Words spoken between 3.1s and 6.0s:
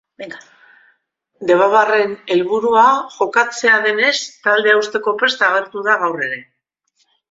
jokatzea denez taldea uzteko prest agertu